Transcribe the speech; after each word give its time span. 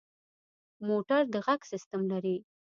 موټر 0.87 1.21
د 1.33 1.35
غږ 1.45 1.61
سیسټم 1.71 2.01
لري. 2.11 2.35